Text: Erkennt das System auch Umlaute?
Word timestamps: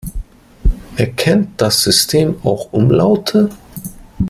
Erkennt 0.95 1.61
das 1.61 1.83
System 1.83 2.37
auch 2.43 2.73
Umlaute? 2.73 3.51